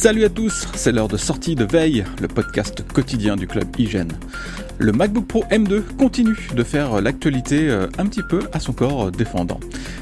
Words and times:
Salut 0.00 0.24
à 0.24 0.30
tous, 0.30 0.66
c'est 0.76 0.92
l'heure 0.92 1.08
de 1.08 1.18
sortie 1.18 1.54
de 1.54 1.64
Veille, 1.64 2.06
le 2.22 2.26
podcast 2.26 2.82
quotidien 2.90 3.36
du 3.36 3.46
club 3.46 3.68
Hygiène. 3.78 4.10
Le 4.78 4.92
MacBook 4.92 5.26
Pro 5.26 5.44
M2 5.50 5.82
continue 5.98 6.48
de 6.56 6.64
faire 6.64 7.02
l'actualité 7.02 7.68
euh, 7.68 7.86
un 7.98 8.06
petit 8.06 8.22
peu 8.22 8.40
à 8.54 8.60
son 8.60 8.72
corps 8.72 9.10
défendant. 9.12 9.60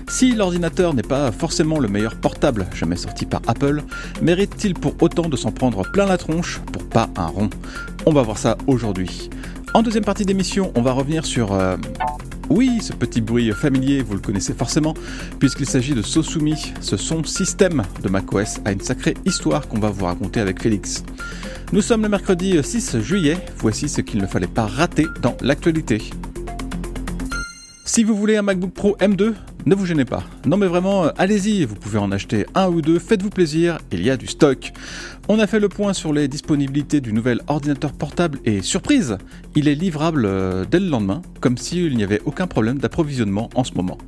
Si 0.09 0.37
l'ordinateur 0.37 0.95
n'est 0.95 1.03
pas 1.03 1.33
forcément 1.33 1.81
le 1.81 1.89
meilleur 1.89 2.15
portable 2.15 2.69
jamais 2.77 2.95
sorti 2.95 3.27
par 3.27 3.43
Apple, 3.49 3.83
mérite-t-il 4.23 4.75
pour 4.75 4.95
autant 5.01 5.29
de 5.29 5.37
s'en 5.37 5.51
prendre 5.51 5.83
plein 5.91 6.07
la 6.07 6.17
tronche 6.17 6.61
pour 6.73 6.89
pas 6.89 7.11
un 7.17 7.27
rond? 7.27 7.51
On 8.07 8.13
va 8.13 8.23
voir 8.23 8.39
ça 8.39 8.57
aujourd'hui. 8.69 9.31
En 9.75 9.83
deuxième 9.83 10.05
partie 10.05 10.25
d'émission, 10.25 10.71
on 10.77 10.83
va 10.83 10.93
revenir 10.93 11.27
sur 11.27 11.55
euh, 11.55 11.77
oui, 12.51 12.79
ce 12.81 12.93
petit 12.93 13.21
bruit 13.21 13.53
familier, 13.53 14.03
vous 14.03 14.15
le 14.15 14.21
connaissez 14.21 14.55
forcément, 14.55 14.95
puisqu'il 15.39 15.67
s'agit 15.67 15.95
de 15.95 16.03
Sosumi. 16.03 16.73
Ce 16.81 16.97
son 16.97 17.23
système 17.25 17.83
de 18.03 18.09
macOS 18.09 18.59
a 18.65 18.73
une 18.73 18.81
sacrée 18.81 19.15
histoire 19.25 19.69
qu'on 19.69 19.79
va 19.79 19.91
vous 19.91 20.07
raconter 20.07 20.41
avec 20.41 20.63
Félix. 20.63 21.03
Nous 21.73 21.83
sommes 21.83 22.03
le 22.03 22.09
mercredi 22.09 22.57
6 22.63 23.01
juillet, 23.01 23.37
voici 23.59 23.89
ce 23.89 24.01
qu'il 24.01 24.21
ne 24.21 24.27
fallait 24.27 24.47
pas 24.47 24.67
rater 24.67 25.07
dans 25.21 25.37
l'actualité. 25.43 26.03
Si 27.85 28.05
vous 28.05 28.15
voulez 28.15 28.37
un 28.37 28.43
MacBook 28.43 28.73
Pro 28.73 28.97
M2, 29.01 29.35
ne 29.69 29.75
vous 29.75 29.85
gênez 29.85 30.07
pas. 30.07 30.25
Non 30.47 30.57
mais 30.57 30.67
vraiment, 30.67 31.05
euh, 31.05 31.11
allez-y, 31.19 31.67
vous 31.67 31.75
pouvez 31.75 31.99
en 31.99 32.11
acheter 32.11 32.47
un 32.55 32.69
ou 32.69 32.81
deux, 32.81 32.99
faites-vous 32.99 33.29
plaisir, 33.29 33.79
il 33.93 34.03
y 34.03 34.09
a 34.09 34.17
du 34.17 34.27
stock. 34.27 34.73
On 35.29 35.39
a 35.39 35.47
fait 35.47 35.61
le 35.61 35.69
point 35.69 35.93
sur 35.93 36.15
les 36.15 36.27
disponibilités 36.27 37.03
du 37.03 37.13
nouvel 37.13 37.43
ordinateur 37.49 37.93
portable 37.93 38.39
et 38.47 38.63
surprise, 38.63 39.19
il 39.55 39.69
est 39.69 39.75
livrable 39.75 40.25
euh, 40.25 40.65
dès 40.69 40.81
le 40.81 40.89
lendemain, 40.89 41.21
comme 41.41 41.59
s'il 41.59 41.95
n'y 41.97 42.03
avait 42.03 42.23
aucun 42.25 42.47
problème 42.47 42.79
d'approvisionnement 42.79 43.51
en 43.55 43.63
ce 43.63 43.75
moment. 43.75 43.99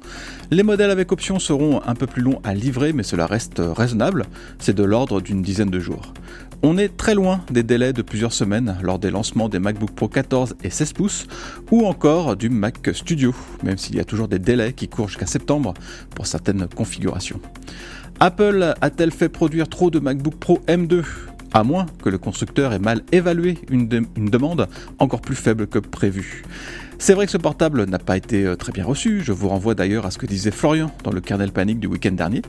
Les 0.51 0.62
modèles 0.62 0.91
avec 0.91 1.12
option 1.12 1.38
seront 1.38 1.82
un 1.87 1.95
peu 1.95 2.06
plus 2.06 2.23
longs 2.23 2.40
à 2.43 2.54
livrer, 2.54 2.95
mais 2.95 3.02
cela 3.02 3.27
reste 3.27 3.60
euh, 3.60 3.74
raisonnable, 3.74 4.24
c'est 4.59 4.74
de 4.74 4.82
l'ordre 4.82 5.21
d'une 5.21 5.43
dizaine 5.43 5.71
de 5.71 5.79
jours. 5.79 6.15
On 6.62 6.76
est 6.76 6.94
très 6.94 7.14
loin 7.14 7.40
des 7.50 7.62
délais 7.62 7.94
de 7.94 8.02
plusieurs 8.02 8.34
semaines 8.34 8.76
lors 8.82 8.98
des 8.98 9.10
lancements 9.10 9.48
des 9.48 9.58
MacBook 9.58 9.92
Pro 9.92 10.08
14 10.08 10.56
et 10.62 10.68
16 10.68 10.92
pouces 10.92 11.26
ou 11.70 11.86
encore 11.86 12.36
du 12.36 12.50
Mac 12.50 12.90
Studio, 12.92 13.34
même 13.62 13.78
s'il 13.78 13.96
y 13.96 14.00
a 14.00 14.04
toujours 14.04 14.28
des 14.28 14.38
délais 14.38 14.74
qui 14.74 14.86
courent 14.86 15.08
jusqu'à 15.08 15.24
septembre 15.24 15.72
pour 16.14 16.26
certaines 16.26 16.68
configurations. 16.68 17.40
Apple 18.18 18.74
a-t-elle 18.82 19.10
fait 19.10 19.30
produire 19.30 19.70
trop 19.70 19.90
de 19.90 20.00
MacBook 20.00 20.34
Pro 20.34 20.60
M2 20.68 21.02
à 21.52 21.62
moins 21.65 21.87
que 22.02 22.09
le 22.09 22.18
constructeur 22.18 22.73
ait 22.73 22.79
mal 22.79 23.02
évalué 23.12 23.59
une, 23.70 23.88
demande 23.88 24.68
encore 24.98 25.20
plus 25.20 25.37
faible 25.37 25.66
que 25.66 25.79
prévu. 25.79 26.45
C'est 26.98 27.15
vrai 27.15 27.26
que 27.26 27.32
ce 27.32 27.38
portable 27.38 27.84
n'a 27.84 27.98
pas 27.98 28.16
été 28.16 28.45
euh, 28.45 28.56
très 28.56 28.73
bien 28.73 28.84
reçu, 28.84 29.23
je 29.23 29.32
vous 29.32 29.48
renvoie 29.48 29.74
d'ailleurs 29.74 30.04
à 30.04 30.10
ce 30.10 30.18
que 30.18 30.26
disait 30.26 30.51
Florian 30.51 30.90
dans 31.02 31.12
le 31.12 31.21
kernel 31.21 31.51
panique 31.51 31.80
du 31.80 31.87
week-end 31.87 32.12
dernier. 32.12 32.43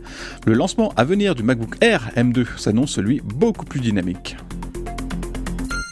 Le 0.45 0.53
lancement 0.53 0.93
à 0.97 1.05
venir 1.05 1.35
du 1.35 1.43
MacBook 1.43 1.77
Air 1.81 2.11
M2 2.17 2.45
s'annonce 2.57 2.91
celui 2.91 3.21
beaucoup 3.21 3.65
plus 3.65 3.79
dynamique. 3.79 4.35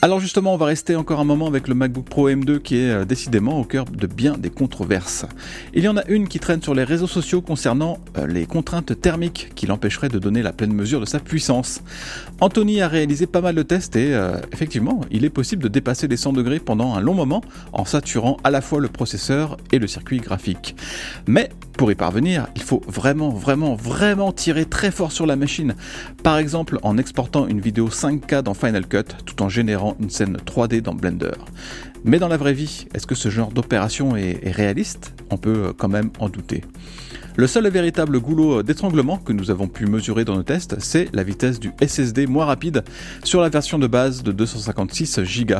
Alors 0.10 0.20
justement, 0.20 0.56
on 0.56 0.58
va 0.58 0.66
rester 0.66 0.96
encore 0.96 1.20
un 1.20 1.24
moment 1.24 1.46
avec 1.46 1.68
le 1.68 1.76
MacBook 1.76 2.06
Pro 2.06 2.32
M2 2.32 2.62
qui 2.62 2.78
est 2.78 2.90
euh, 2.90 3.06
décidément 3.06 3.60
au 3.60 3.64
cœur 3.64 3.86
de 3.86 4.08
bien 4.08 4.40
des 4.40 4.50
controverses. 4.50 5.28
Il 5.76 5.84
y 5.84 5.88
en 5.88 5.98
a 5.98 6.06
une 6.08 6.28
qui 6.28 6.40
traîne 6.40 6.64
sur 6.64 6.74
les 6.74 6.84
réseaux 6.84 7.06
sociaux 7.06 7.42
concernant 7.42 8.00
euh, 8.18 8.26
les 8.26 8.48
contraintes 8.48 9.00
thermiques 9.00 9.52
qui 9.54 9.68
l'empêcheraient 9.68 10.10
de 10.10 10.18
donner 10.18 10.42
la 10.42 10.52
pleine 10.52 10.74
mesure 10.74 11.00
de 11.00 11.06
sa 11.06 11.20
puissance. 11.20 11.84
Anthony 12.42 12.82
a 12.82 12.88
réalisé 12.88 13.28
pas 13.28 13.42
mal 13.42 13.54
de 13.54 13.62
tests 13.62 13.96
et 13.98 14.16
euh, 14.16 14.38
effectivement, 14.52 15.02
il 15.12 15.26
est 15.26 15.30
possible 15.30 15.62
de 15.62 15.68
dépasser 15.68 16.08
les 16.08 16.18
100 16.18 16.34
degrés 16.34 16.60
pendant 16.60 16.96
un 16.96 17.02
long 17.02 17.14
moment 17.14 17.44
en 17.72 17.86
saturant 17.86 18.38
à 18.44 18.50
la 18.50 18.62
fois 18.62 18.80
le 18.80 18.88
processeur 18.88 19.58
et 19.72 19.78
le 19.78 19.86
circuit 19.86 20.18
graphique. 20.18 20.76
Mais 21.28 21.52
pour 21.78 21.92
y 21.92 21.96
parvenir, 21.96 22.48
il 22.56 22.64
faut 22.64 22.82
vraiment, 22.88 23.30
vraiment, 23.30 23.76
vraiment 23.76 24.34
tirer 24.34 24.66
très 24.66 24.90
fort 24.90 25.12
sur 25.12 25.26
la 25.26 25.36
machine. 25.36 25.76
Par 26.24 26.38
exemple, 26.38 26.80
en 26.82 26.98
exportant 26.98 27.48
une 27.48 27.62
vidéo 27.62 27.90
5K 27.90 28.42
dans 28.42 28.56
Final 28.56 28.88
Cut 28.88 29.04
tout 29.26 29.42
en 29.44 29.50
générant 29.50 29.96
une 30.00 30.10
scène 30.10 30.38
3D 30.38 30.82
dans 30.82 30.94
Blender. 30.94 31.32
Mais 32.04 32.20
dans 32.20 32.28
la 32.28 32.38
vraie 32.38 32.54
vie, 32.54 32.88
est-ce 32.94 33.06
que 33.06 33.16
ce 33.16 33.30
genre 33.30 33.52
d'opération 33.52 34.16
est, 34.16 34.40
réaliste? 34.52 35.14
On 35.30 35.38
peut 35.38 35.74
quand 35.78 35.90
même 35.90 36.12
en 36.20 36.30
douter. 36.30 36.64
Le 37.36 37.48
seul 37.48 37.68
véritable 37.70 38.20
goulot 38.20 38.64
d'étranglement 38.64 39.18
que 39.18 39.32
nous 39.32 39.52
avons 39.52 39.68
pu 39.68 39.86
mesurer 39.86 40.26
dans 40.26 40.36
nos 40.36 40.44
tests, 40.44 40.78
c'est 40.80 41.08
la 41.14 41.24
vitesse 41.24 41.60
du 41.60 41.72
SSD 41.82 42.28
moins 42.28 42.46
rapide 42.46 42.84
sur 43.24 43.42
la 43.42 43.50
version 43.50 43.80
de 43.80 43.88
base 43.88 44.24
de 44.24 44.32
256 44.32 45.20
Go. 45.46 45.56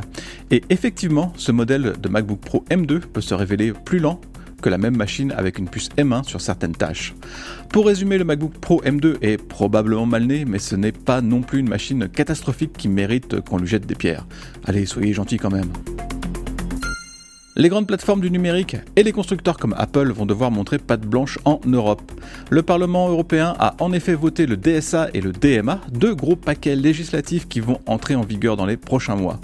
Et 0.52 0.62
effectivement, 0.70 1.32
ce 1.38 1.52
modèle 1.52 1.94
de 2.02 2.10
MacBook 2.10 2.40
Pro 2.40 2.66
M2 2.70 3.00
peut 3.00 3.22
se 3.22 3.34
révéler 3.34 3.72
plus 3.72 4.00
lent 4.00 4.20
que 4.60 4.70
la 4.70 4.78
même 4.78 4.98
machine 4.98 5.32
avec 5.32 5.60
une 5.60 5.68
puce 5.68 5.90
M1 5.98 6.24
sur 6.24 6.42
certaines 6.42 6.76
tâches. 6.76 7.14
Pour 7.70 7.88
résumer, 7.88 8.18
le 8.18 8.26
MacBook 8.26 8.54
Pro 8.54 8.82
M2 8.84 9.18
est 9.22 9.38
probablement 9.38 10.06
mal 10.06 10.26
né, 10.26 10.46
mais 10.46 10.60
ce 10.60 10.76
n'est 10.76 10.92
pas 10.92 11.22
non 11.22 11.42
plus 11.42 11.60
une 11.60 11.70
machine 11.70 12.08
catastrophique 12.08 12.74
qui 12.74 12.90
mérite 12.90 13.42
qu'on 13.42 13.58
lui 13.58 13.68
jette 13.68 13.86
des 13.86 13.96
pierres. 13.96 14.26
Allez, 14.66 14.86
soyez 14.86 15.14
gentils 15.14 15.38
quand 15.38 15.52
même. 15.52 15.72
Les 17.60 17.68
grandes 17.68 17.88
plateformes 17.88 18.22
du 18.22 18.32
numérique 18.32 18.78
et 18.96 19.04
les 19.04 19.12
constructeurs 19.12 19.58
comme 19.58 19.76
Apple 19.78 20.14
vont 20.14 20.26
devoir 20.26 20.50
montrer 20.50 20.78
patte 20.78 21.02
blanche 21.02 21.40
en 21.44 21.60
Europe. 21.66 22.02
Le 22.50 22.62
Parlement 22.62 23.10
européen 23.10 23.54
a 23.60 23.76
en 23.80 23.92
effet 23.92 24.14
voté 24.14 24.46
le 24.46 24.56
DSA 24.56 25.10
et 25.14 25.20
le 25.20 25.34
DMA, 25.34 25.82
deux 25.92 26.16
gros 26.16 26.38
paquets 26.38 26.78
législatifs 26.78 27.50
qui 27.50 27.60
vont 27.60 27.82
entrer 27.86 28.16
en 28.16 28.22
vigueur 28.22 28.56
dans 28.56 28.66
les 28.66 28.78
prochains 28.78 29.18
mois. 29.18 29.42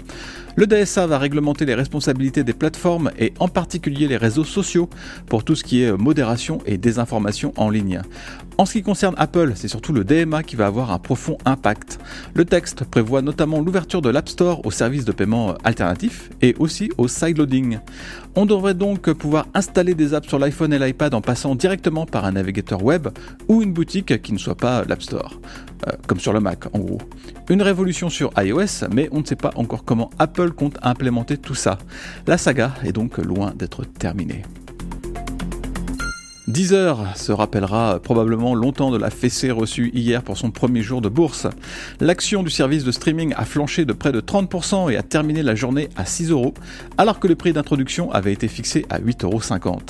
Le 0.58 0.66
DSA 0.66 1.06
va 1.06 1.18
réglementer 1.18 1.66
les 1.66 1.74
responsabilités 1.74 2.42
des 2.42 2.54
plateformes 2.54 3.10
et 3.18 3.34
en 3.40 3.48
particulier 3.48 4.08
les 4.08 4.16
réseaux 4.16 4.42
sociaux 4.42 4.88
pour 5.26 5.44
tout 5.44 5.54
ce 5.54 5.62
qui 5.62 5.82
est 5.82 5.92
modération 5.92 6.62
et 6.64 6.78
désinformation 6.78 7.52
en 7.56 7.68
ligne. 7.68 8.00
En 8.58 8.64
ce 8.64 8.72
qui 8.72 8.82
concerne 8.82 9.14
Apple, 9.18 9.52
c'est 9.54 9.68
surtout 9.68 9.92
le 9.92 10.02
DMA 10.02 10.42
qui 10.42 10.56
va 10.56 10.66
avoir 10.66 10.90
un 10.90 10.98
profond 10.98 11.36
impact. 11.44 11.98
Le 12.32 12.46
texte 12.46 12.84
prévoit 12.84 13.20
notamment 13.20 13.60
l'ouverture 13.60 14.00
de 14.00 14.08
l'App 14.08 14.30
Store 14.30 14.64
aux 14.64 14.70
services 14.70 15.04
de 15.04 15.12
paiement 15.12 15.56
alternatifs 15.62 16.30
et 16.40 16.54
aussi 16.58 16.90
au 16.96 17.06
sideloading. 17.06 17.80
On 18.34 18.46
devrait 18.46 18.72
donc 18.72 19.12
pouvoir 19.12 19.46
installer 19.52 19.94
des 19.94 20.14
apps 20.14 20.26
sur 20.26 20.38
l'iPhone 20.38 20.72
et 20.72 20.78
l'iPad 20.78 21.12
en 21.12 21.20
passant 21.20 21.54
directement 21.54 22.06
par 22.06 22.24
un 22.24 22.32
navigateur 22.32 22.82
web 22.82 23.08
ou 23.48 23.60
une 23.60 23.74
boutique 23.74 24.22
qui 24.22 24.32
ne 24.32 24.38
soit 24.38 24.56
pas 24.56 24.84
l'App 24.86 25.02
Store, 25.02 25.38
euh, 25.86 25.92
comme 26.06 26.18
sur 26.18 26.32
le 26.32 26.40
Mac 26.40 26.64
en 26.74 26.78
gros. 26.78 27.02
Une 27.50 27.60
révolution 27.60 28.08
sur 28.08 28.32
iOS, 28.38 28.88
mais 28.90 29.10
on 29.12 29.20
ne 29.20 29.26
sait 29.26 29.36
pas 29.36 29.50
encore 29.56 29.84
comment 29.84 30.08
Apple 30.18 30.52
compte 30.52 30.78
implémenter 30.82 31.36
tout 31.36 31.54
ça. 31.54 31.76
La 32.26 32.38
saga 32.38 32.72
est 32.84 32.92
donc 32.92 33.18
loin 33.18 33.52
d'être 33.54 33.84
terminée. 33.84 34.44
Deezer 36.46 37.12
se 37.16 37.32
rappellera 37.32 37.98
probablement 37.98 38.54
longtemps 38.54 38.92
de 38.92 38.96
la 38.96 39.10
fessée 39.10 39.50
reçue 39.50 39.90
hier 39.92 40.22
pour 40.22 40.36
son 40.36 40.52
premier 40.52 40.80
jour 40.80 41.00
de 41.00 41.08
bourse. 41.08 41.48
L'action 41.98 42.44
du 42.44 42.50
service 42.50 42.84
de 42.84 42.92
streaming 42.92 43.34
a 43.36 43.44
flanché 43.44 43.84
de 43.84 43.92
près 43.92 44.12
de 44.12 44.20
30% 44.20 44.92
et 44.92 44.96
a 44.96 45.02
terminé 45.02 45.42
la 45.42 45.56
journée 45.56 45.88
à 45.96 46.04
6 46.04 46.30
euros, 46.30 46.54
alors 46.98 47.18
que 47.18 47.26
le 47.26 47.34
prix 47.34 47.52
d'introduction 47.52 48.12
avait 48.12 48.32
été 48.32 48.46
fixé 48.46 48.86
à 48.90 49.00
8,50 49.00 49.24
euros. 49.24 49.80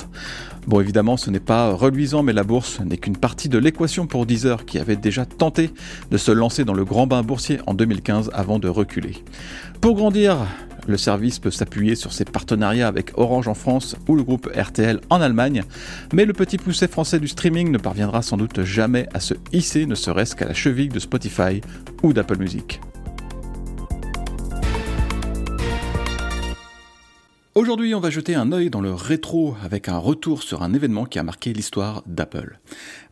Bon, 0.67 0.81
évidemment, 0.81 1.15
ce 1.15 1.29
n'est 1.29 1.39
pas 1.39 1.71
reluisant, 1.71 2.23
mais 2.23 2.33
la 2.33 2.43
bourse 2.43 2.81
n'est 2.81 2.97
qu'une 2.97 3.15
partie 3.15 3.47
de 3.47 3.57
l'équation 3.57 4.05
pour 4.05 4.25
Deezer 4.25 4.65
qui 4.65 4.79
avait 4.79 4.97
déjà 4.97 5.25
tenté 5.25 5.71
de 6.11 6.17
se 6.17 6.29
lancer 6.29 6.65
dans 6.65 6.73
le 6.73 6.83
grand 6.83 7.07
bain 7.07 7.23
boursier 7.23 7.61
en 7.67 7.73
2015 7.73 8.31
avant 8.33 8.59
de 8.59 8.67
reculer. 8.67 9.23
Pour 9.79 9.95
grandir, 9.95 10.39
le 10.85 10.97
service 10.97 11.39
peut 11.39 11.51
s'appuyer 11.51 11.95
sur 11.95 12.11
ses 12.11 12.25
partenariats 12.25 12.89
avec 12.89 13.17
Orange 13.17 13.47
en 13.47 13.53
France 13.53 13.95
ou 14.09 14.15
le 14.15 14.23
groupe 14.23 14.51
RTL 14.53 14.99
en 15.09 15.21
Allemagne, 15.21 15.63
mais 16.11 16.25
le 16.25 16.33
petit 16.33 16.57
pousset 16.57 16.89
français 16.89 17.21
du 17.21 17.29
streaming 17.29 17.71
ne 17.71 17.77
parviendra 17.77 18.21
sans 18.21 18.35
doute 18.35 18.63
jamais 18.63 19.07
à 19.13 19.21
se 19.21 19.35
hisser 19.53 19.85
ne 19.85 19.95
serait-ce 19.95 20.35
qu'à 20.35 20.45
la 20.45 20.53
cheville 20.53 20.89
de 20.89 20.99
Spotify 20.99 21.61
ou 22.03 22.11
d'Apple 22.11 22.39
Music. 22.39 22.81
Aujourd'hui, 27.57 27.95
on 27.95 27.99
va 27.99 28.11
jeter 28.11 28.35
un 28.35 28.51
œil 28.51 28.69
dans 28.69 28.81
le 28.81 28.93
rétro 28.93 29.55
avec 29.63 29.89
un 29.89 29.97
retour 29.97 30.43
sur 30.43 30.61
un 30.61 30.75
événement 30.75 31.05
qui 31.05 31.17
a 31.17 31.23
marqué 31.23 31.53
l'histoire 31.53 32.03
d'Apple. 32.05 32.59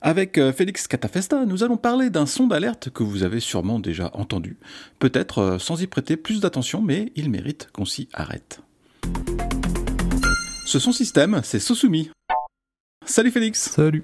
Avec 0.01 0.37
euh, 0.37 0.53
Félix 0.53 0.87
Catafesta, 0.87 1.45
nous 1.45 1.63
allons 1.63 1.77
parler 1.77 2.11
d'un 2.11 2.27
son 2.27 2.45
d'alerte 2.45 2.91
que 2.91 3.01
vous 3.01 3.23
avez 3.23 3.39
sûrement 3.39 3.79
déjà 3.79 4.11
entendu, 4.13 4.57
peut-être 4.99 5.39
euh, 5.39 5.57
sans 5.57 5.81
y 5.81 5.87
prêter 5.87 6.15
plus 6.15 6.41
d'attention, 6.41 6.83
mais 6.83 7.11
il 7.15 7.31
mérite 7.31 7.69
qu'on 7.73 7.85
s'y 7.85 8.07
arrête. 8.13 8.61
Ce 10.67 10.77
son 10.77 10.91
système, 10.91 11.41
c'est 11.43 11.57
Sosumi. 11.57 12.11
Salut 13.03 13.31
Félix 13.31 13.71
Salut 13.71 14.03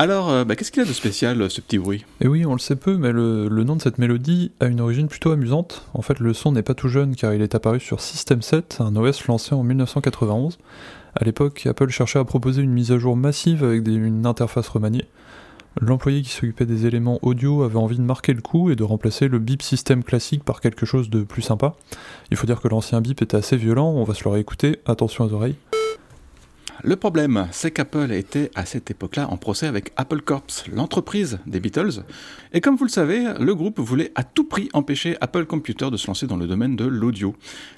alors, 0.00 0.30
euh, 0.30 0.44
bah, 0.46 0.56
qu'est-ce 0.56 0.72
qu'il 0.72 0.80
a 0.80 0.86
de 0.86 0.92
spécial, 0.94 1.42
euh, 1.42 1.50
ce 1.50 1.60
petit 1.60 1.76
bruit? 1.76 2.06
Eh 2.22 2.26
oui, 2.26 2.46
on 2.46 2.54
le 2.54 2.58
sait 2.58 2.74
peu, 2.74 2.96
mais 2.96 3.12
le, 3.12 3.50
nom 3.50 3.76
de 3.76 3.82
cette 3.82 3.98
mélodie 3.98 4.50
a 4.58 4.64
une 4.64 4.80
origine 4.80 5.08
plutôt 5.08 5.30
amusante. 5.30 5.84
En 5.92 6.00
fait, 6.00 6.20
le 6.20 6.32
son 6.32 6.52
n'est 6.52 6.62
pas 6.62 6.72
tout 6.72 6.88
jeune 6.88 7.14
car 7.14 7.34
il 7.34 7.42
est 7.42 7.54
apparu 7.54 7.80
sur 7.80 8.00
System 8.00 8.40
7, 8.40 8.78
un 8.80 8.96
OS 8.96 9.26
lancé 9.26 9.54
en 9.54 9.62
1991. 9.62 10.56
À 11.14 11.24
l'époque, 11.26 11.66
Apple 11.66 11.90
cherchait 11.90 12.18
à 12.18 12.24
proposer 12.24 12.62
une 12.62 12.72
mise 12.72 12.92
à 12.92 12.98
jour 12.98 13.14
massive 13.14 13.62
avec 13.62 13.86
une 13.86 14.24
interface 14.24 14.68
remaniée. 14.68 15.04
L'employé 15.78 16.22
qui 16.22 16.30
s'occupait 16.30 16.64
des 16.64 16.86
éléments 16.86 17.18
audio 17.20 17.62
avait 17.62 17.76
envie 17.76 17.98
de 17.98 18.02
marquer 18.02 18.32
le 18.32 18.40
coup 18.40 18.70
et 18.70 18.76
de 18.76 18.84
remplacer 18.84 19.28
le 19.28 19.38
bip 19.38 19.60
système 19.60 20.02
classique 20.02 20.44
par 20.44 20.62
quelque 20.62 20.86
chose 20.86 21.10
de 21.10 21.24
plus 21.24 21.42
sympa. 21.42 21.74
Il 22.30 22.38
faut 22.38 22.46
dire 22.46 22.62
que 22.62 22.68
l'ancien 22.68 23.02
bip 23.02 23.20
était 23.20 23.36
assez 23.36 23.58
violent, 23.58 23.90
on 23.90 24.04
va 24.04 24.14
se 24.14 24.24
le 24.24 24.30
réécouter, 24.30 24.78
attention 24.86 25.26
aux 25.26 25.32
oreilles. 25.34 25.56
Le 26.82 26.96
problème, 26.96 27.48
c'est 27.52 27.70
qu'Apple 27.70 28.12
était 28.12 28.50
à 28.54 28.64
cette 28.64 28.90
époque-là 28.90 29.28
en 29.30 29.36
procès 29.36 29.66
avec 29.66 29.92
Apple 29.96 30.22
Corps, 30.22 30.44
l'entreprise 30.72 31.38
des 31.46 31.60
Beatles. 31.60 32.02
Et 32.52 32.60
comme 32.60 32.76
vous 32.76 32.84
le 32.84 32.90
savez, 32.90 33.24
le 33.38 33.54
groupe 33.54 33.80
voulait 33.80 34.12
à 34.14 34.24
tout 34.24 34.44
prix 34.44 34.68
empêcher 34.72 35.16
Apple 35.20 35.44
Computer 35.44 35.90
de 35.90 35.96
se 35.96 36.06
lancer 36.06 36.26
dans 36.26 36.36
le 36.36 36.46
domaine 36.46 36.76
de 36.76 36.86
l'audio. 36.86 37.34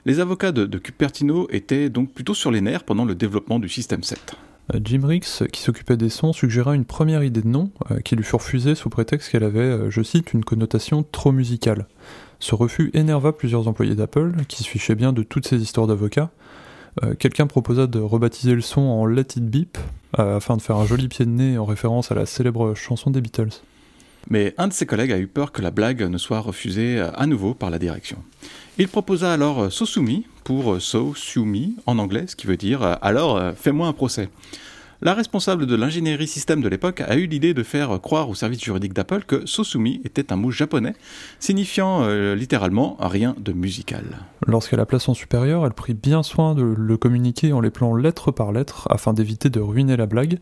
Les 0.06 0.20
avocats 0.20 0.52
de, 0.52 0.78
Cupertino 0.78 1.49
étaient 1.50 1.90
donc 1.90 2.12
plutôt 2.12 2.34
sur 2.34 2.50
les 2.50 2.60
nerfs 2.60 2.84
pendant 2.84 3.04
le 3.04 3.14
développement 3.14 3.58
du 3.58 3.69
système 3.69 4.02
7. 4.02 4.37
Euh, 4.72 4.81
Jim 4.84 5.00
Rix, 5.04 5.43
qui 5.52 5.60
s'occupait 5.60 5.96
des 5.96 6.08
sons, 6.08 6.32
suggéra 6.32 6.75
une 6.75 6.84
première 6.84 7.25
idée 7.25 7.43
de 7.43 7.49
nom 7.49 7.70
euh, 7.90 7.99
qui 8.00 8.14
lui 8.14 8.25
fut 8.25 8.37
refusée 8.37 8.75
sous 8.75 8.90
prétexte 8.90 9.31
qu'elle 9.31 9.44
avait, 9.44 9.60
euh, 9.60 9.90
je 9.90 10.02
cite, 10.02 10.32
une 10.32 10.44
connotation 10.44 11.04
trop 11.10 11.32
musicale. 11.32 11.87
Ce 12.38 12.54
refus 12.54 12.90
énerva 12.94 13.32
plusieurs 13.32 13.69
employés 13.69 13.94
d'Apple, 13.94 14.32
qui 14.49 14.62
se 14.62 14.69
fichaient 14.69 14.94
bien 14.94 15.12
de 15.12 15.22
toutes 15.22 15.46
ces 15.46 15.60
histoires 15.60 15.87
d'avocats, 15.87 16.31
euh, 17.02 17.14
quelqu'un 17.14 17.46
proposa 17.46 17.86
de 17.86 17.98
rebaptiser 17.98 18.54
le 18.54 18.60
son 18.60 18.82
en 18.82 19.06
Let 19.06 19.36
It 19.36 19.46
Beep, 19.46 19.78
euh, 20.18 20.36
afin 20.36 20.56
de 20.56 20.62
faire 20.62 20.76
un 20.76 20.86
joli 20.86 21.08
pied 21.08 21.24
de 21.24 21.30
nez 21.30 21.56
en 21.56 21.64
référence 21.64 22.12
à 22.12 22.14
la 22.14 22.26
célèbre 22.26 22.74
chanson 22.74 23.10
des 23.10 23.20
Beatles. 23.20 23.62
Mais 24.28 24.54
un 24.58 24.68
de 24.68 24.72
ses 24.72 24.86
collègues 24.86 25.10
a 25.10 25.18
eu 25.18 25.26
peur 25.26 25.52
que 25.52 25.62
la 25.62 25.70
blague 25.70 26.02
ne 26.02 26.18
soit 26.18 26.40
refusée 26.40 26.98
euh, 26.98 27.10
à 27.14 27.26
nouveau 27.26 27.54
par 27.54 27.70
la 27.70 27.78
direction. 27.78 28.18
Il 28.78 28.88
proposa 28.88 29.32
alors 29.32 29.72
Sosumi 29.72 30.26
pour 30.44 30.80
So 30.80 31.14
Sumi 31.14 31.76
en 31.86 31.98
anglais, 31.98 32.24
ce 32.26 32.36
qui 32.36 32.46
veut 32.46 32.56
dire 32.56 32.98
alors 33.02 33.52
fais-moi 33.54 33.86
un 33.86 33.92
procès. 33.92 34.28
La 35.04 35.14
responsable 35.14 35.66
de 35.66 35.75
l'ingénierie 35.75 36.28
système 36.28 36.60
de 36.60 36.69
l'époque 36.69 37.00
a 37.00 37.16
eu 37.16 37.26
l'idée 37.26 37.54
de 37.54 37.64
faire 37.64 38.00
croire 38.00 38.28
au 38.28 38.37
service 38.37 38.62
juridique 38.62 38.93
d'Apple 38.93 39.25
que 39.26 39.44
Sosumi 39.46 40.00
était 40.04 40.32
un 40.32 40.37
mot 40.37 40.52
japonais, 40.52 40.94
signifiant 41.40 42.04
euh, 42.04 42.37
littéralement 42.37 42.96
rien 43.00 43.34
de 43.40 43.52
musical. 43.52 44.04
Lorsqu'elle 44.46 44.78
a 44.78 44.87
place 44.87 45.08
en 45.08 45.14
supérieur, 45.14 45.66
elle 45.66 45.72
prit 45.72 45.94
bien 45.94 46.22
soin 46.22 46.54
de 46.54 46.62
le 46.62 46.96
communiquer 46.96 47.52
en 47.52 47.60
les 47.60 47.70
plans 47.70 47.96
lettre 47.96 48.31
par 48.31 48.52
lettre 48.52 48.87
afin 48.93 49.12
d'éviter 49.12 49.50
de 49.50 49.58
ruiner 49.58 49.96
la 49.96 50.06
blague. 50.06 50.38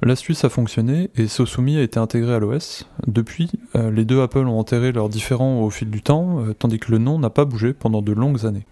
L'astuce 0.00 0.42
a 0.42 0.48
fonctionné 0.48 1.10
et 1.14 1.28
Sosumi 1.28 1.76
a 1.76 1.82
été 1.82 2.00
intégré 2.00 2.32
à 2.32 2.38
l'OS. 2.38 2.88
Depuis, 3.06 3.50
euh, 3.76 3.90
les 3.90 4.06
deux 4.06 4.22
Apple 4.22 4.46
ont 4.46 4.58
enterré 4.58 4.90
leurs 4.90 5.10
différends 5.10 5.60
au 5.60 5.68
fil 5.68 5.90
du 5.90 6.00
temps, 6.00 6.46
euh, 6.46 6.54
tandis 6.54 6.78
que 6.78 6.90
le 6.90 6.96
nom 6.96 7.18
n'a 7.18 7.28
pas 7.28 7.44
bougé 7.44 7.74
pendant 7.74 8.00
de 8.00 8.12
longues 8.12 8.46
années. 8.46 8.64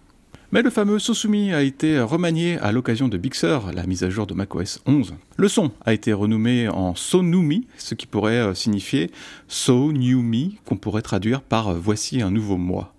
Mais 0.53 0.61
le 0.61 0.69
fameux 0.69 0.97
Sosumi 0.97 1.51
a 1.51 1.61
été 1.61 1.99
remanié 1.99 2.57
à 2.59 2.71
l'occasion 2.71 3.09
de 3.09 3.17
Big 3.17 3.33
la 3.73 3.85
mise 3.85 4.05
à 4.05 4.09
jour 4.09 4.25
de 4.25 4.33
macOS 4.33 4.79
11. 4.85 5.15
Le 5.35 5.47
son 5.49 5.71
a 5.85 5.93
été 5.93 6.13
renommé 6.13 6.69
en 6.69 6.95
Sonumi, 6.95 7.67
ce 7.77 7.95
qui 7.95 8.07
pourrait 8.07 8.37
euh, 8.37 8.53
signifier 8.53 9.11
So 9.49 9.91
New 9.91 10.21
Me, 10.21 10.51
qu'on 10.63 10.77
pourrait 10.77 11.01
traduire 11.01 11.41
par 11.41 11.67
euh, 11.67 11.77
Voici 11.77 12.21
un 12.21 12.31
nouveau 12.31 12.55
moi. 12.55 12.93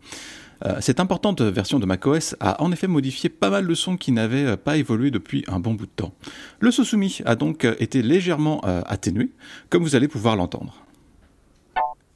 Euh, 0.67 0.77
cette 0.81 1.01
importante 1.01 1.41
version 1.41 1.79
de 1.79 1.87
macOS 1.87 2.37
a 2.39 2.63
en 2.63 2.71
effet 2.71 2.87
modifié 2.87 3.31
pas 3.31 3.49
mal 3.49 3.67
de 3.67 3.75
sons 3.75 3.97
qui 3.97 4.13
n'avaient 4.13 4.59
pas 4.59 4.77
évolué 4.77 5.11
depuis 5.11 5.45
un 5.49 5.59
bon 5.59 5.73
bout 5.73 5.87
de 5.87 5.93
temps. 5.97 6.13
Le 6.61 6.71
Sosumi 6.71 7.21
a 7.25 7.35
donc 7.35 7.65
été 7.65 8.03
légèrement 8.03 8.61
atténué, 8.61 9.31
comme 9.71 9.83
vous 9.83 9.97
allez 9.97 10.09
pouvoir 10.09 10.37
l'entendre. 10.37 10.85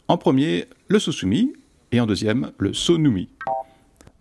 En 0.08 0.19
premier, 0.19 0.67
le 0.88 0.99
Sosumi, 0.99 1.55
et 1.90 2.00
en 2.00 2.06
deuxième, 2.06 2.52
le 2.58 2.75
Sonumi. 2.75 3.29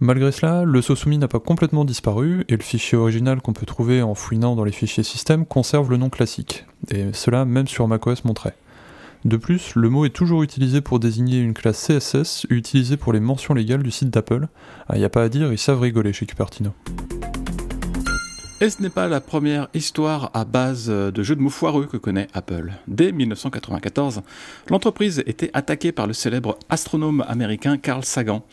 Malgré 0.03 0.31
cela, 0.31 0.63
le 0.63 0.81
Sosumi 0.81 1.19
n'a 1.19 1.27
pas 1.27 1.39
complètement 1.39 1.85
disparu 1.85 2.43
et 2.49 2.57
le 2.57 2.63
fichier 2.63 2.97
original 2.97 3.39
qu'on 3.39 3.53
peut 3.53 3.67
trouver 3.67 4.01
en 4.01 4.15
fouinant 4.15 4.55
dans 4.55 4.63
les 4.63 4.71
fichiers 4.71 5.03
système 5.03 5.45
conserve 5.45 5.91
le 5.91 5.97
nom 5.97 6.09
classique, 6.09 6.65
et 6.89 7.13
cela 7.13 7.45
même 7.45 7.67
sur 7.67 7.87
macOS 7.87 8.25
Monterey. 8.25 8.55
De 9.25 9.37
plus, 9.37 9.75
le 9.75 9.89
mot 9.89 10.03
est 10.05 10.09
toujours 10.09 10.41
utilisé 10.41 10.81
pour 10.81 10.99
désigner 10.99 11.39
une 11.39 11.53
classe 11.53 11.85
CSS 11.87 12.47
utilisée 12.49 12.97
pour 12.97 13.13
les 13.13 13.19
mentions 13.19 13.53
légales 13.53 13.83
du 13.83 13.91
site 13.91 14.09
d'Apple. 14.09 14.47
Il 14.89 14.95
ah, 14.95 14.97
n'y 14.97 15.03
a 15.03 15.09
pas 15.09 15.21
à 15.21 15.29
dire, 15.29 15.51
ils 15.51 15.59
savent 15.59 15.81
rigoler 15.81 16.13
chez 16.13 16.25
Cupertino. 16.25 16.73
Et 18.59 18.71
ce 18.71 18.81
n'est 18.81 18.89
pas 18.89 19.07
la 19.07 19.21
première 19.21 19.67
histoire 19.75 20.31
à 20.33 20.45
base 20.45 20.87
de 20.87 21.23
jeux 21.23 21.35
de 21.35 21.41
mots 21.41 21.49
foireux 21.51 21.85
que 21.85 21.97
connaît 21.97 22.27
Apple. 22.33 22.73
Dès 22.87 23.11
1994, 23.11 24.23
l'entreprise 24.71 25.21
était 25.27 25.51
attaquée 25.53 25.91
par 25.91 26.07
le 26.07 26.13
célèbre 26.13 26.57
astronome 26.69 27.23
américain 27.27 27.77
Carl 27.77 28.03
Sagan. 28.03 28.43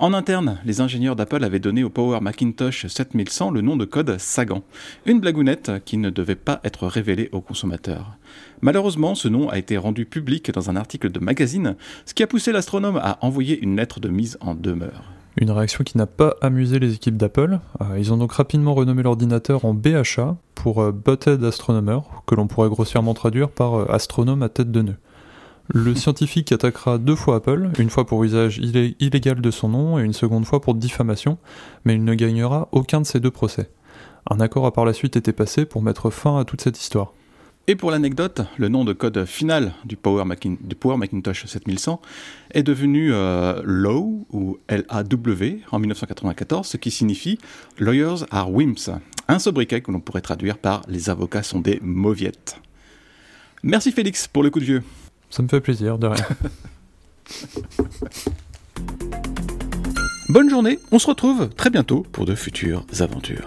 En 0.00 0.14
interne, 0.14 0.58
les 0.64 0.80
ingénieurs 0.80 1.16
d'Apple 1.16 1.42
avaient 1.42 1.58
donné 1.58 1.82
au 1.82 1.90
Power 1.90 2.20
Macintosh 2.20 2.86
7100 2.86 3.50
le 3.50 3.62
nom 3.62 3.76
de 3.76 3.84
code 3.84 4.16
Sagan, 4.18 4.62
une 5.06 5.18
blagounette 5.18 5.72
qui 5.84 5.96
ne 5.96 6.08
devait 6.08 6.36
pas 6.36 6.60
être 6.62 6.86
révélée 6.86 7.28
aux 7.32 7.40
consommateurs. 7.40 8.16
Malheureusement, 8.60 9.16
ce 9.16 9.26
nom 9.26 9.48
a 9.48 9.58
été 9.58 9.76
rendu 9.76 10.06
public 10.06 10.52
dans 10.52 10.70
un 10.70 10.76
article 10.76 11.10
de 11.10 11.18
magazine, 11.18 11.74
ce 12.06 12.14
qui 12.14 12.22
a 12.22 12.28
poussé 12.28 12.52
l'astronome 12.52 12.96
à 13.02 13.18
envoyer 13.22 13.58
une 13.58 13.74
lettre 13.74 13.98
de 13.98 14.08
mise 14.08 14.38
en 14.40 14.54
demeure. 14.54 15.02
Une 15.36 15.50
réaction 15.50 15.82
qui 15.82 15.98
n'a 15.98 16.06
pas 16.06 16.36
amusé 16.42 16.78
les 16.78 16.94
équipes 16.94 17.16
d'Apple. 17.16 17.58
Euh, 17.80 17.98
ils 17.98 18.12
ont 18.12 18.16
donc 18.18 18.32
rapidement 18.32 18.74
renommé 18.74 19.02
l'ordinateur 19.02 19.64
en 19.64 19.74
BHA 19.74 20.36
pour 20.54 20.80
euh, 20.80 20.92
Butthead 20.92 21.42
Astronomer, 21.42 21.98
que 22.24 22.36
l'on 22.36 22.46
pourrait 22.46 22.68
grossièrement 22.68 23.14
traduire 23.14 23.48
par 23.48 23.74
euh, 23.74 23.86
astronome 23.90 24.44
à 24.44 24.48
tête 24.48 24.70
de 24.70 24.82
nœud. 24.82 24.96
Le 25.70 25.94
scientifique 25.94 26.50
attaquera 26.50 26.96
deux 26.96 27.14
fois 27.14 27.36
Apple, 27.36 27.70
une 27.78 27.90
fois 27.90 28.06
pour 28.06 28.24
usage 28.24 28.56
illégal 28.56 29.42
de 29.42 29.50
son 29.50 29.68
nom 29.68 29.98
et 29.98 30.02
une 30.02 30.14
seconde 30.14 30.46
fois 30.46 30.62
pour 30.62 30.74
diffamation, 30.74 31.36
mais 31.84 31.94
il 31.94 32.04
ne 32.04 32.14
gagnera 32.14 32.68
aucun 32.72 33.02
de 33.02 33.06
ces 33.06 33.20
deux 33.20 33.30
procès. 33.30 33.68
Un 34.30 34.40
accord 34.40 34.64
a 34.64 34.72
par 34.72 34.86
la 34.86 34.94
suite 34.94 35.16
été 35.16 35.32
passé 35.32 35.66
pour 35.66 35.82
mettre 35.82 36.08
fin 36.08 36.38
à 36.38 36.46
toute 36.46 36.62
cette 36.62 36.80
histoire. 36.80 37.12
Et 37.66 37.76
pour 37.76 37.90
l'anecdote, 37.90 38.40
le 38.56 38.68
nom 38.68 38.86
de 38.86 38.94
code 38.94 39.26
final 39.26 39.74
du 39.84 39.98
Power, 39.98 40.24
Macintosh 40.24 41.44
7100 41.44 42.00
est 42.52 42.62
devenu 42.62 43.12
euh, 43.12 43.60
LAW 43.66 44.26
ou 44.32 44.56
L-A-W 44.68 45.60
en 45.70 45.78
1994, 45.78 46.66
ce 46.66 46.78
qui 46.78 46.90
signifie 46.90 47.36
Lawyers 47.78 48.24
are 48.30 48.50
Wimps, 48.50 48.88
un 49.28 49.38
sobriquet 49.38 49.82
que 49.82 49.92
l'on 49.92 50.00
pourrait 50.00 50.22
traduire 50.22 50.56
par 50.56 50.80
Les 50.88 51.10
avocats 51.10 51.42
sont 51.42 51.60
des 51.60 51.78
mauviettes. 51.82 52.58
Merci 53.62 53.92
Félix 53.92 54.28
pour 54.28 54.42
le 54.42 54.48
coup 54.48 54.60
de 54.60 54.64
vieux. 54.64 54.82
Ça 55.30 55.42
me 55.42 55.48
fait 55.48 55.60
plaisir, 55.60 55.98
de 55.98 56.06
rien. 56.06 56.24
Bonne 60.28 60.50
journée, 60.50 60.78
on 60.92 60.98
se 60.98 61.06
retrouve 61.06 61.48
très 61.50 61.70
bientôt 61.70 62.06
pour 62.12 62.26
de 62.26 62.34
futures 62.34 62.84
aventures. 63.00 63.46